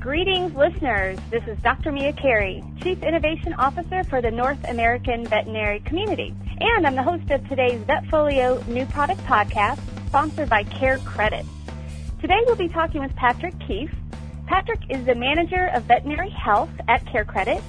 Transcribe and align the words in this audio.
Greetings, 0.00 0.54
listeners. 0.54 1.18
This 1.28 1.42
is 1.48 1.58
Dr. 1.58 1.90
Mia 1.90 2.12
Cary, 2.12 2.62
Chief 2.80 3.02
Innovation 3.02 3.52
Officer 3.54 4.04
for 4.04 4.22
the 4.22 4.30
North 4.30 4.62
American 4.68 5.26
Veterinary 5.26 5.80
Community. 5.80 6.32
And 6.60 6.86
I'm 6.86 6.94
the 6.94 7.02
host 7.02 7.28
of 7.32 7.46
today's 7.48 7.80
Vetfolio 7.80 8.64
New 8.68 8.86
Product 8.86 9.20
Podcast, 9.22 9.80
sponsored 10.06 10.48
by 10.48 10.62
Care 10.62 10.98
Credit. 10.98 11.44
Today 12.20 12.38
we'll 12.46 12.54
be 12.54 12.68
talking 12.68 13.00
with 13.00 13.14
Patrick 13.16 13.58
Keefe. 13.58 13.92
Patrick 14.46 14.78
is 14.88 15.04
the 15.04 15.16
Manager 15.16 15.66
of 15.74 15.82
Veterinary 15.84 16.30
Health 16.30 16.70
at 16.86 17.04
Care 17.04 17.24
Credit. 17.24 17.60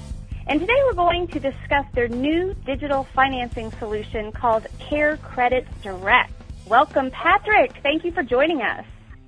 And 0.46 0.60
today 0.60 0.78
we're 0.84 0.92
going 0.92 1.26
to 1.28 1.40
discuss 1.40 1.86
their 1.94 2.06
new 2.06 2.54
digital 2.64 3.08
financing 3.12 3.72
solution 3.72 4.30
called 4.30 4.68
Care 4.78 5.16
Credit 5.16 5.66
Direct. 5.82 6.32
Welcome, 6.68 7.10
Patrick. 7.10 7.72
Thank 7.82 8.04
you 8.04 8.12
for 8.12 8.22
joining 8.22 8.62
us. 8.62 8.84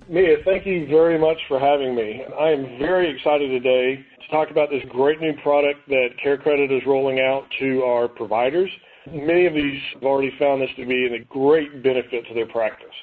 Mia, 0.08 0.36
thank 0.44 0.66
you 0.66 0.86
very 0.86 1.18
much 1.18 1.38
for 1.48 1.58
having 1.58 1.94
me. 1.94 2.24
I 2.38 2.48
am 2.48 2.78
very 2.78 3.14
excited 3.14 3.48
today 3.48 3.96
to 3.96 4.28
talk 4.30 4.50
about 4.50 4.68
this 4.68 4.82
great 4.88 5.20
new 5.20 5.32
product 5.42 5.80
that 5.88 6.08
Care 6.22 6.36
Credit 6.36 6.72
is 6.72 6.82
rolling 6.86 7.20
out 7.20 7.44
to 7.60 7.82
our 7.84 8.08
providers. 8.08 8.70
Many 9.10 9.46
of 9.46 9.54
these 9.54 9.80
have 9.94 10.02
already 10.02 10.32
found 10.38 10.60
this 10.60 10.70
to 10.76 10.86
be 10.86 11.06
a 11.06 11.24
great 11.24 11.82
benefit 11.82 12.26
to 12.28 12.34
their 12.34 12.46
practice. 12.46 12.94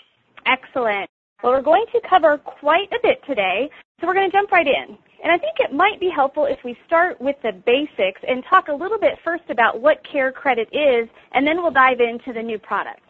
Excellent. 0.46 1.10
Well, 1.42 1.54
we're 1.54 1.62
going 1.62 1.86
to 1.94 2.02
cover 2.08 2.38
quite 2.38 2.92
a 2.92 3.00
bit 3.02 3.22
today, 3.26 3.70
so 4.00 4.08
we're 4.08 4.14
going 4.14 4.30
to 4.30 4.38
jump 4.38 4.52
right 4.52 4.68
in. 4.68 4.98
And 5.24 5.32
I 5.32 5.38
think 5.38 5.56
it 5.60 5.74
might 5.74 6.00
be 6.00 6.10
helpful 6.10 6.46
if 6.46 6.60
we 6.64 6.78
start 6.86 7.20
with 7.22 7.36
the 7.44 7.52
basics 7.52 8.22
and 8.28 8.44
talk 8.50 8.68
a 8.68 8.74
little 8.74 9.00
bit 9.00 9.20
first 9.24 9.44
about 9.50 9.82
what 9.82 10.06
Care 10.10 10.32
Credit 10.32 10.68
is, 10.72 11.08
and 11.34 11.48
then 11.48 11.62
we'll 11.62 11.72
dive 11.72 12.00
into 12.02 12.34
the 12.34 12.44
new 12.44 12.60
product. 12.60 13.02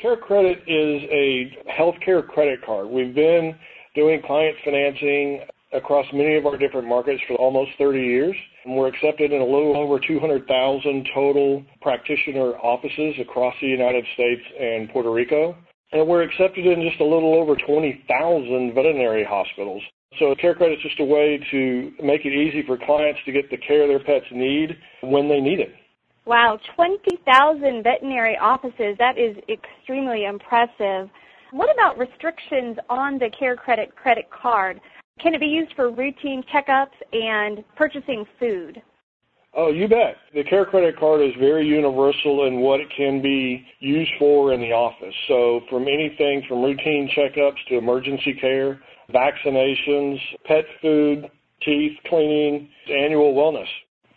Care 0.00 0.16
Credit 0.16 0.58
is 0.66 1.02
a 1.10 1.56
healthcare 1.70 2.26
credit 2.26 2.60
card. 2.66 2.88
We've 2.88 3.14
been 3.14 3.54
doing 3.94 4.20
client 4.26 4.56
financing 4.64 5.40
across 5.72 6.04
many 6.12 6.36
of 6.36 6.46
our 6.46 6.56
different 6.56 6.88
markets 6.88 7.22
for 7.28 7.34
almost 7.36 7.70
30 7.78 8.00
years. 8.00 8.34
And 8.64 8.74
we're 8.74 8.88
accepted 8.88 9.32
in 9.32 9.40
a 9.40 9.44
little 9.44 9.76
over 9.76 10.00
200,000 10.00 11.08
total 11.14 11.64
practitioner 11.80 12.56
offices 12.58 13.14
across 13.20 13.54
the 13.60 13.68
United 13.68 14.04
States 14.14 14.42
and 14.58 14.90
Puerto 14.90 15.12
Rico. 15.12 15.56
And 15.92 16.08
we're 16.08 16.22
accepted 16.22 16.66
in 16.66 16.82
just 16.82 17.00
a 17.00 17.04
little 17.04 17.34
over 17.34 17.54
20,000 17.54 18.74
veterinary 18.74 19.24
hospitals. 19.24 19.82
So 20.18 20.34
Care 20.40 20.56
Credit 20.56 20.78
is 20.78 20.82
just 20.82 20.98
a 20.98 21.04
way 21.04 21.38
to 21.52 21.92
make 22.02 22.24
it 22.24 22.32
easy 22.32 22.64
for 22.66 22.76
clients 22.78 23.20
to 23.26 23.32
get 23.32 23.48
the 23.48 23.58
care 23.58 23.86
their 23.86 24.02
pets 24.02 24.26
need 24.32 24.76
when 25.02 25.28
they 25.28 25.40
need 25.40 25.60
it. 25.60 25.72
Wow, 26.26 26.58
20,000 26.74 27.82
veterinary 27.82 28.36
offices. 28.38 28.96
That 28.98 29.18
is 29.18 29.36
extremely 29.48 30.24
impressive. 30.24 31.10
What 31.50 31.72
about 31.72 31.98
restrictions 31.98 32.78
on 32.88 33.18
the 33.18 33.30
Care 33.38 33.56
Credit 33.56 33.94
credit 33.94 34.28
card? 34.30 34.80
Can 35.20 35.34
it 35.34 35.40
be 35.40 35.46
used 35.46 35.74
for 35.76 35.90
routine 35.90 36.42
checkups 36.52 36.96
and 37.12 37.62
purchasing 37.76 38.24
food? 38.38 38.82
Oh, 39.56 39.70
you 39.70 39.86
bet. 39.86 40.16
The 40.34 40.42
Care 40.44 40.64
Credit 40.64 40.98
card 40.98 41.20
is 41.20 41.32
very 41.38 41.66
universal 41.66 42.46
in 42.46 42.58
what 42.58 42.80
it 42.80 42.88
can 42.96 43.22
be 43.22 43.64
used 43.78 44.10
for 44.18 44.52
in 44.52 44.60
the 44.60 44.72
office. 44.72 45.14
So 45.28 45.60
from 45.70 45.82
anything 45.82 46.42
from 46.48 46.62
routine 46.62 47.08
checkups 47.16 47.64
to 47.68 47.78
emergency 47.78 48.34
care, 48.40 48.80
vaccinations, 49.12 50.18
pet 50.44 50.64
food, 50.80 51.30
teeth 51.62 51.96
cleaning, 52.08 52.68
annual 52.88 53.34
wellness. 53.34 53.68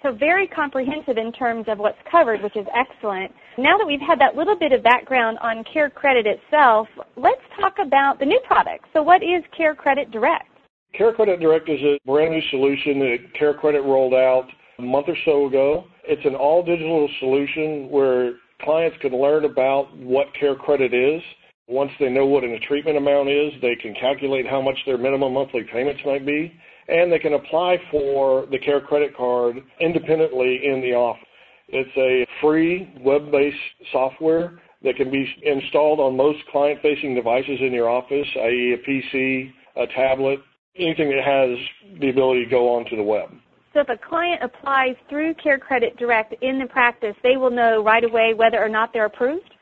So 0.03 0.12
very 0.12 0.48
comprehensive 0.48 1.17
in 1.17 1.31
terms 1.31 1.66
of 1.67 1.80
what's 1.80 1.98
covered, 2.09 2.44
which 2.44 2.56
is 2.56 2.67
excellent. 2.76 3.31
Now 3.58 3.78
that 3.78 3.86
we've 3.88 4.00
had 4.00 4.20
that 4.20 4.36
little 4.36 4.56
bit 4.56 4.72
of 4.72 4.84
background 4.84 5.40
on 5.42 5.64
Care 5.73 5.90
Credit 5.90 6.28
itself, 6.28 6.88
let's 7.16 7.42
talk 7.59 7.76
about 7.84 8.20
the 8.20 8.25
new 8.25 8.40
product. 8.45 8.86
So 8.94 9.02
what 9.02 9.23
is 9.23 9.44
Care 9.56 9.73
Credit 9.73 10.12
Direct? 10.12 10.48
Care 10.94 11.14
Credit 11.14 11.40
Direct 11.40 11.68
is 11.68 11.81
a 11.81 12.00
brand 12.06 12.31
new 12.31 12.42
solution 12.52 13.00
that 13.00 13.18
Care 13.38 13.53
Credit 13.56 13.81
rolled 13.81 14.14
out 14.14 14.45
a 14.78 14.84
month 14.84 15.08
or 15.09 15.18
so 15.25 15.48
ago. 15.48 15.86
It's 16.03 16.25
an 16.25 16.36
all 16.36 16.64
digital 16.64 17.09
solution 17.20 17.90
where 17.90 18.34
clients 18.62 18.97
can 19.02 19.19
learn 19.19 19.46
about 19.46 19.96
what 19.97 20.28
Care 20.40 20.56
Credit 20.56 20.94
is. 20.94 21.22
Once 21.67 21.91
they 22.00 22.09
know 22.09 22.25
what 22.25 22.44
a 22.44 22.59
treatment 22.59 22.97
amount 22.97 23.29
is, 23.29 23.51
they 23.61 23.75
can 23.75 23.94
calculate 23.95 24.47
how 24.47 24.61
much 24.61 24.78
their 24.85 24.97
minimum 24.97 25.33
monthly 25.33 25.63
payments 25.72 26.01
might 26.05 26.25
be 26.25 26.53
and 26.88 27.11
they 27.11 27.19
can 27.19 27.33
apply 27.33 27.78
for 27.91 28.45
the 28.47 28.59
Care 28.59 28.81
Credit 28.81 29.16
Card 29.16 29.57
independently 29.81 30.61
in 30.66 30.81
the 30.81 30.94
office. 30.94 31.23
It's 31.67 31.97
a 31.97 32.25
free 32.41 32.94
web-based 33.01 33.57
software 33.91 34.59
that 34.83 34.95
can 34.95 35.11
be 35.11 35.28
installed 35.44 36.00
on 36.00 36.16
most 36.16 36.39
client-facing 36.50 37.13
devices 37.13 37.59
in 37.59 37.73
your 37.73 37.89
office, 37.89 38.28
i.e. 38.44 38.75
a 38.75 38.89
PC, 38.89 39.51
a 39.75 39.88
tablet, 39.88 40.39
anything 40.78 41.09
that 41.09 41.23
has 41.23 41.99
the 41.99 42.09
ability 42.09 42.45
to 42.45 42.49
go 42.49 42.73
onto 42.73 42.95
the 42.95 43.03
web. 43.03 43.29
So 43.73 43.81
if 43.81 43.89
a 43.89 43.97
client 43.97 44.41
applies 44.41 44.95
through 45.09 45.34
Care 45.35 45.59
Credit 45.59 45.97
Direct 45.97 46.34
in 46.41 46.57
the 46.57 46.67
practice, 46.67 47.16
they 47.22 47.35
will 47.35 47.51
know 47.51 47.84
right 47.84 48.03
away 48.03 48.34
whether 48.34 48.63
or 48.63 48.69
not 48.69 48.94
they're 48.94 49.05
approved? 49.05 49.53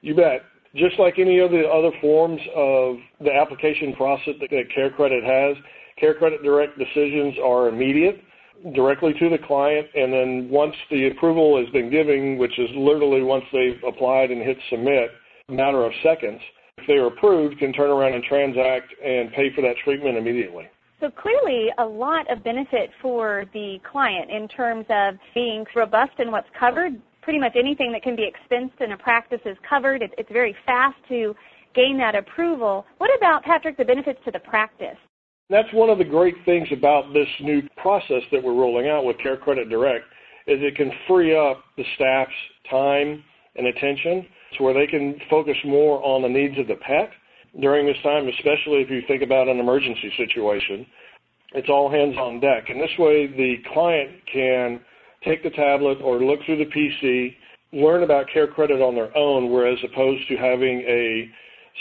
You 0.00 0.14
bet. 0.14 0.42
Just 0.74 0.98
like 0.98 1.18
any 1.18 1.38
of 1.38 1.50
the 1.50 1.64
other 1.68 1.90
forms 2.00 2.40
of 2.56 2.96
the 3.20 3.32
application 3.32 3.94
process 3.94 4.34
that 4.40 4.50
Care 4.74 4.90
Credit 4.90 5.22
has, 5.22 5.56
Care 5.98 6.14
Credit 6.14 6.42
Direct 6.42 6.78
decisions 6.78 7.34
are 7.44 7.68
immediate, 7.68 8.22
directly 8.74 9.12
to 9.18 9.28
the 9.28 9.38
client, 9.46 9.86
and 9.94 10.12
then 10.12 10.48
once 10.50 10.74
the 10.90 11.08
approval 11.08 11.60
has 11.62 11.68
been 11.72 11.90
given, 11.90 12.38
which 12.38 12.58
is 12.58 12.70
literally 12.74 13.22
once 13.22 13.44
they've 13.52 13.82
applied 13.86 14.30
and 14.30 14.40
hit 14.40 14.56
submit, 14.70 15.10
a 15.48 15.52
matter 15.52 15.84
of 15.84 15.92
seconds, 16.02 16.40
if 16.78 16.86
they 16.86 16.94
are 16.94 17.08
approved, 17.08 17.58
can 17.58 17.72
turn 17.74 17.90
around 17.90 18.14
and 18.14 18.24
transact 18.24 18.94
and 19.04 19.30
pay 19.32 19.52
for 19.54 19.60
that 19.60 19.74
treatment 19.84 20.16
immediately. 20.16 20.64
So 21.00 21.10
clearly 21.10 21.68
a 21.78 21.84
lot 21.84 22.30
of 22.30 22.42
benefit 22.44 22.90
for 23.02 23.44
the 23.52 23.78
client 23.90 24.30
in 24.30 24.48
terms 24.48 24.86
of 24.88 25.16
being 25.34 25.66
robust 25.74 26.12
in 26.18 26.30
what's 26.30 26.48
covered. 26.58 26.92
Pretty 27.22 27.38
much 27.38 27.52
anything 27.56 27.92
that 27.92 28.02
can 28.02 28.16
be 28.16 28.28
expensed 28.28 28.80
in 28.80 28.92
a 28.92 28.98
practice 28.98 29.40
is 29.44 29.56
covered. 29.68 30.02
It's 30.02 30.32
very 30.32 30.54
fast 30.66 30.96
to 31.08 31.34
gain 31.74 31.96
that 31.98 32.14
approval. 32.14 32.84
What 32.98 33.10
about, 33.16 33.44
Patrick, 33.44 33.76
the 33.76 33.84
benefits 33.84 34.18
to 34.24 34.30
the 34.30 34.40
practice? 34.40 34.98
That's 35.48 35.72
one 35.72 35.90
of 35.90 35.98
the 35.98 36.04
great 36.04 36.34
things 36.44 36.68
about 36.72 37.12
this 37.12 37.28
new 37.40 37.62
process 37.76 38.22
that 38.32 38.42
we're 38.42 38.54
rolling 38.54 38.88
out 38.88 39.04
with 39.04 39.18
Care 39.18 39.36
Credit 39.36 39.68
Direct 39.68 40.04
is 40.46 40.58
it 40.60 40.76
can 40.76 40.90
free 41.06 41.36
up 41.36 41.62
the 41.76 41.84
staff's 41.94 42.32
time 42.68 43.22
and 43.56 43.66
attention 43.66 44.26
to 44.56 44.64
where 44.64 44.74
they 44.74 44.86
can 44.86 45.16
focus 45.30 45.56
more 45.64 46.02
on 46.04 46.22
the 46.22 46.28
needs 46.28 46.58
of 46.58 46.66
the 46.66 46.76
pet 46.76 47.10
during 47.60 47.86
this 47.86 47.96
time, 48.02 48.26
especially 48.28 48.80
if 48.80 48.90
you 48.90 49.02
think 49.06 49.22
about 49.22 49.46
an 49.46 49.60
emergency 49.60 50.12
situation. 50.16 50.86
It's 51.54 51.68
all 51.68 51.90
hands 51.90 52.16
on 52.16 52.40
deck. 52.40 52.70
And 52.70 52.80
this 52.80 52.90
way 52.98 53.26
the 53.26 53.56
client 53.72 54.10
can 54.32 54.80
take 55.24 55.42
the 55.42 55.50
tablet 55.50 55.98
or 56.02 56.22
look 56.22 56.40
through 56.44 56.58
the 56.58 56.70
PC, 56.70 57.34
learn 57.72 58.02
about 58.02 58.26
Care 58.32 58.46
Credit 58.46 58.80
on 58.80 58.94
their 58.94 59.16
own, 59.16 59.50
whereas 59.50 59.78
opposed 59.84 60.26
to 60.28 60.36
having 60.36 60.80
a 60.80 61.30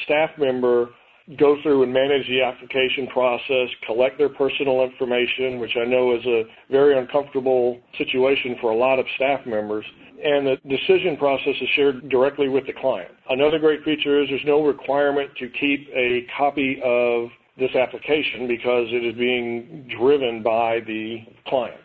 staff 0.06 0.29
member 0.38 0.90
go 1.38 1.56
through 1.62 1.84
and 1.84 1.94
manage 1.94 2.28
the 2.28 2.41
application 2.41 3.07
process, 3.07 3.69
collect 3.85 4.18
their 4.18 4.29
personal 4.29 4.84
information, 4.84 5.59
which 5.59 5.75
I 5.79 5.85
know 5.85 6.16
is 6.16 6.25
a 6.25 6.44
very 6.69 6.97
uncomfortable 6.97 7.79
situation 7.97 8.56
for 8.59 8.72
a 8.72 8.75
lot 8.75 9.00
of 9.00 9.06
staff 9.16 9.46
members. 9.46 9.85
And 10.23 10.46
the 10.46 10.58
decision 10.68 11.18
process 11.18 11.56
is 11.62 11.69
shared 11.75 12.09
directly 12.09 12.50
with 12.50 12.66
the 12.68 12.73
client. 12.73 13.12
Another 13.29 13.59
great 13.59 13.84
feature 13.84 14.22
is 14.22 14.29
there's 14.29 14.41
no 14.46 14.63
requirement 14.63 15.29
to 15.40 15.50
keep 15.50 15.88
a 15.96 16.28
copy 16.38 16.79
of 16.84 17.29
this 17.58 17.73
application 17.75 18.47
because 18.47 18.88
it 18.90 19.06
is 19.06 19.16
being 19.16 19.90
driven 19.97 20.44
by 20.44 20.79
the 20.85 21.19
client. 21.47 21.81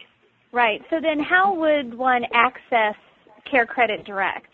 Right. 0.56 0.80
So 0.88 1.02
then 1.02 1.20
how 1.20 1.54
would 1.54 1.92
one 1.92 2.22
access 2.32 2.94
Care 3.50 3.66
Credit 3.66 4.06
Direct? 4.06 4.46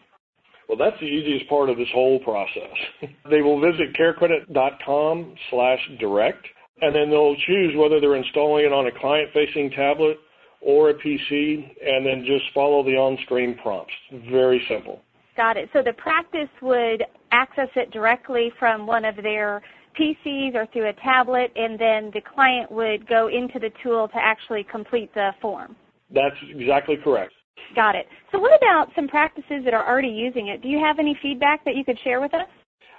Well, 0.68 0.76
that's 0.76 0.98
the 0.98 1.06
easiest 1.06 1.48
part 1.48 1.70
of 1.70 1.76
this 1.76 1.86
whole 1.94 2.18
process. 2.24 2.74
they 3.30 3.40
will 3.40 3.60
visit 3.60 3.94
carecredit.com 3.94 5.34
slash 5.48 5.78
direct, 6.00 6.44
and 6.80 6.92
then 6.92 7.08
they'll 7.08 7.36
choose 7.46 7.76
whether 7.76 8.00
they're 8.00 8.16
installing 8.16 8.64
it 8.64 8.72
on 8.72 8.88
a 8.88 8.98
client-facing 8.98 9.70
tablet 9.76 10.16
or 10.60 10.90
a 10.90 10.94
PC, 10.94 11.70
and 11.86 12.04
then 12.04 12.24
just 12.26 12.46
follow 12.52 12.82
the 12.82 12.96
on-screen 12.96 13.56
prompts. 13.62 13.94
Very 14.28 14.60
simple. 14.68 15.02
Got 15.36 15.56
it. 15.56 15.68
So 15.72 15.82
the 15.84 15.92
practice 15.92 16.50
would 16.62 17.04
access 17.30 17.68
it 17.76 17.92
directly 17.92 18.50
from 18.58 18.88
one 18.88 19.04
of 19.04 19.14
their 19.22 19.62
PCs 19.96 20.56
or 20.56 20.66
through 20.72 20.88
a 20.88 20.94
tablet, 20.94 21.52
and 21.54 21.78
then 21.78 22.10
the 22.12 22.22
client 22.34 22.72
would 22.72 23.06
go 23.06 23.28
into 23.28 23.60
the 23.60 23.70
tool 23.84 24.08
to 24.08 24.16
actually 24.16 24.64
complete 24.64 25.14
the 25.14 25.30
form. 25.40 25.76
That's 26.14 26.36
exactly 26.50 26.96
correct. 27.02 27.32
Got 27.74 27.94
it. 27.94 28.06
So 28.30 28.38
what 28.38 28.52
about 28.56 28.88
some 28.94 29.08
practices 29.08 29.64
that 29.64 29.72
are 29.72 29.86
already 29.88 30.08
using 30.08 30.48
it? 30.48 30.62
Do 30.62 30.68
you 30.68 30.78
have 30.78 30.98
any 30.98 31.18
feedback 31.22 31.64
that 31.64 31.74
you 31.74 31.84
could 31.84 31.98
share 32.04 32.20
with 32.20 32.34
us? 32.34 32.48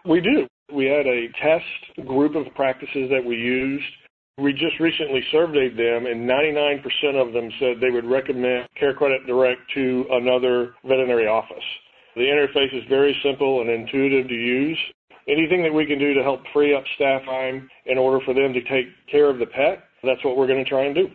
We 0.05 0.19
do. 0.19 0.47
We 0.73 0.85
had 0.85 1.05
a 1.05 1.27
test 1.41 2.07
group 2.07 2.35
of 2.35 2.51
practices 2.55 3.09
that 3.11 3.23
we 3.23 3.35
used. 3.35 3.85
We 4.39 4.51
just 4.51 4.79
recently 4.79 5.21
surveyed 5.31 5.77
them, 5.77 6.07
and 6.07 6.27
99% 6.27 6.81
of 7.15 7.33
them 7.33 7.51
said 7.59 7.77
they 7.79 7.91
would 7.91 8.05
recommend 8.05 8.67
Care 8.79 8.95
Credit 8.95 9.25
Direct 9.27 9.61
to 9.75 10.05
another 10.09 10.73
veterinary 10.83 11.27
office. 11.27 11.63
The 12.15 12.21
interface 12.21 12.75
is 12.75 12.83
very 12.89 13.15
simple 13.23 13.61
and 13.61 13.69
intuitive 13.69 14.27
to 14.27 14.33
use. 14.33 14.79
anything 15.27 15.63
that 15.63 15.73
we 15.73 15.85
can 15.85 15.99
do 15.99 16.13
to 16.13 16.23
help 16.23 16.41
free 16.53 16.75
up 16.75 16.83
staff 16.95 17.23
time 17.25 17.69
in 17.85 17.97
order 17.97 18.23
for 18.25 18.33
them 18.33 18.53
to 18.53 18.61
take 18.63 18.87
care 19.09 19.29
of 19.29 19.39
the 19.39 19.45
pet, 19.45 19.83
that's 20.03 20.23
what 20.23 20.37
we're 20.37 20.47
going 20.47 20.63
to 20.63 20.69
try 20.69 20.85
and 20.85 20.95
do. 20.95 21.07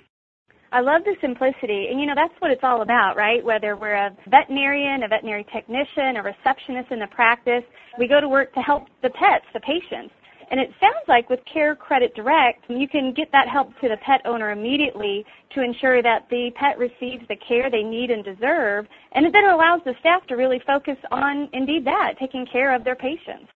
I 0.70 0.80
love 0.80 1.02
the 1.04 1.16
simplicity, 1.22 1.88
and 1.90 1.98
you 1.98 2.04
know 2.04 2.14
that's 2.14 2.34
what 2.40 2.50
it's 2.50 2.62
all 2.62 2.82
about, 2.82 3.16
right? 3.16 3.42
Whether 3.42 3.74
we're 3.74 3.94
a 3.94 4.14
veterinarian, 4.28 5.02
a 5.02 5.08
veterinary 5.08 5.46
technician, 5.50 6.16
a 6.16 6.22
receptionist 6.22 6.90
in 6.90 6.98
the 6.98 7.06
practice, 7.06 7.64
we 7.98 8.06
go 8.06 8.20
to 8.20 8.28
work 8.28 8.52
to 8.52 8.60
help 8.60 8.84
the 9.02 9.08
pets, 9.08 9.46
the 9.54 9.60
patients. 9.60 10.12
And 10.50 10.60
it 10.60 10.70
sounds 10.80 11.04
like 11.08 11.28
with 11.28 11.40
Care 11.52 11.74
Credit 11.74 12.14
Direct, 12.14 12.64
you 12.68 12.88
can 12.88 13.12
get 13.14 13.30
that 13.32 13.48
help 13.48 13.68
to 13.80 13.88
the 13.88 13.96
pet 14.04 14.20
owner 14.24 14.50
immediately 14.50 15.24
to 15.54 15.62
ensure 15.62 16.02
that 16.02 16.26
the 16.30 16.50
pet 16.54 16.78
receives 16.78 17.26
the 17.28 17.36
care 17.36 17.70
they 17.70 17.82
need 17.82 18.10
and 18.10 18.24
deserve, 18.24 18.86
and 19.12 19.24
it 19.24 19.32
then 19.32 19.44
allows 19.44 19.80
the 19.84 19.94
staff 20.00 20.26
to 20.28 20.36
really 20.36 20.60
focus 20.66 20.96
on, 21.10 21.48
indeed, 21.52 21.84
that, 21.86 22.14
taking 22.18 22.46
care 22.50 22.74
of 22.74 22.84
their 22.84 22.96
patients. 22.96 23.48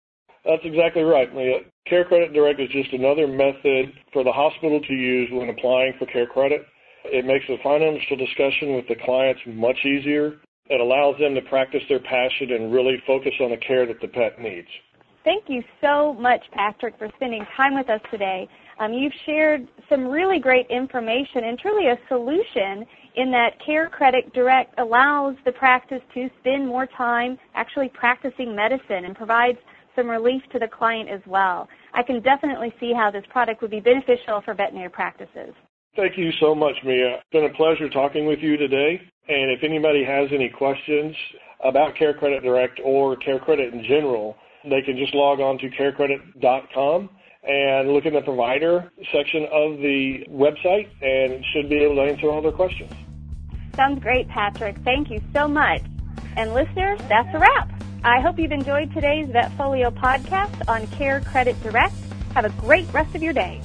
That's 0.44 0.62
exactly 0.64 1.02
right, 1.02 1.32
Maria. 1.32 1.60
Care 1.86 2.04
Credit 2.04 2.32
Direct 2.32 2.60
is 2.60 2.68
just 2.70 2.92
another 2.92 3.26
method 3.26 3.92
for 4.12 4.24
the 4.24 4.32
hospital 4.32 4.80
to 4.80 4.92
use 4.92 5.28
when 5.32 5.50
applying 5.50 5.92
for 5.98 6.06
care 6.06 6.26
credit. 6.26 6.62
It 7.04 7.24
makes 7.24 7.46
the 7.48 7.56
financial 7.62 8.16
discussion 8.16 8.76
with 8.76 8.86
the 8.88 8.96
clients 9.04 9.40
much 9.46 9.84
easier. 9.84 10.34
It 10.66 10.80
allows 10.80 11.18
them 11.18 11.34
to 11.34 11.42
practice 11.42 11.82
their 11.88 12.00
passion 12.00 12.52
and 12.52 12.72
really 12.72 13.02
focus 13.06 13.32
on 13.40 13.50
the 13.50 13.56
care 13.56 13.86
that 13.86 14.00
the 14.00 14.08
pet 14.08 14.40
needs. 14.40 14.68
Thank 15.24 15.44
you 15.48 15.62
so 15.80 16.14
much, 16.14 16.42
Patrick, 16.52 16.98
for 16.98 17.08
spending 17.16 17.44
time 17.56 17.74
with 17.74 17.88
us 17.88 18.00
today. 18.10 18.48
Um, 18.80 18.92
you've 18.92 19.12
shared 19.24 19.68
some 19.88 20.06
really 20.06 20.40
great 20.40 20.66
information 20.68 21.44
and 21.44 21.58
truly 21.58 21.88
a 21.88 21.98
solution 22.08 22.84
in 23.14 23.30
that 23.30 23.50
Care 23.64 23.88
Credit 23.88 24.32
Direct 24.32 24.74
allows 24.78 25.36
the 25.44 25.52
practice 25.52 26.00
to 26.14 26.28
spend 26.40 26.66
more 26.66 26.86
time 26.86 27.38
actually 27.54 27.88
practicing 27.90 28.56
medicine 28.56 29.04
and 29.04 29.14
provides 29.14 29.58
some 29.94 30.08
relief 30.08 30.42
to 30.52 30.58
the 30.58 30.66
client 30.66 31.08
as 31.08 31.20
well. 31.26 31.68
I 31.92 32.02
can 32.02 32.20
definitely 32.22 32.72
see 32.80 32.92
how 32.92 33.10
this 33.10 33.24
product 33.28 33.60
would 33.62 33.70
be 33.70 33.80
beneficial 33.80 34.40
for 34.40 34.54
veterinary 34.54 34.88
practices. 34.88 35.54
Thank 35.94 36.16
you 36.16 36.32
so 36.40 36.54
much, 36.54 36.76
Mia. 36.84 37.16
It's 37.16 37.24
been 37.32 37.44
a 37.44 37.54
pleasure 37.54 37.88
talking 37.88 38.26
with 38.26 38.38
you 38.40 38.56
today. 38.56 39.00
And 39.28 39.50
if 39.50 39.62
anybody 39.62 40.04
has 40.04 40.30
any 40.32 40.48
questions 40.48 41.14
about 41.62 41.94
Care 41.96 42.14
Credit 42.14 42.42
Direct 42.42 42.80
or 42.82 43.16
Care 43.16 43.38
Credit 43.38 43.74
in 43.74 43.84
general, 43.84 44.36
they 44.64 44.80
can 44.82 44.96
just 44.96 45.14
log 45.14 45.40
on 45.40 45.58
to 45.58 45.68
carecredit.com 45.68 47.10
and 47.44 47.92
look 47.92 48.06
in 48.06 48.14
the 48.14 48.22
provider 48.22 48.90
section 49.12 49.44
of 49.52 49.78
the 49.78 50.24
website 50.30 50.88
and 51.02 51.44
should 51.52 51.68
be 51.68 51.78
able 51.78 51.96
to 51.96 52.02
answer 52.02 52.30
all 52.30 52.40
their 52.40 52.52
questions. 52.52 52.92
Sounds 53.74 54.02
great, 54.02 54.28
Patrick. 54.28 54.78
Thank 54.84 55.10
you 55.10 55.20
so 55.32 55.46
much. 55.46 55.82
And 56.36 56.54
listeners, 56.54 57.00
that's 57.08 57.34
a 57.34 57.38
wrap. 57.38 57.70
I 58.04 58.20
hope 58.20 58.38
you've 58.38 58.52
enjoyed 58.52 58.92
today's 58.94 59.28
Vetfolio 59.28 59.92
podcast 59.92 60.68
on 60.68 60.86
Care 60.88 61.20
Credit 61.20 61.60
Direct. 61.62 61.94
Have 62.34 62.44
a 62.44 62.50
great 62.60 62.90
rest 62.92 63.14
of 63.14 63.22
your 63.22 63.32
day. 63.32 63.60